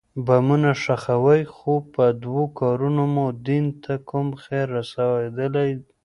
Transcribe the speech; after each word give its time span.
بمونه 0.25 0.71
ښخوئ 0.81 1.41
خو 1.55 1.73
په 1.93 2.05
دو 2.23 2.39
کارونو 2.59 3.03
مو 3.13 3.25
دين 3.47 3.65
ته 3.83 3.93
کوم 4.09 4.27
خير 4.43 4.67
رسېدلى. 4.77 5.69